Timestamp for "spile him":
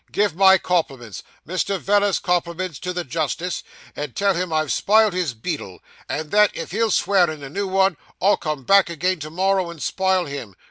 9.79-10.55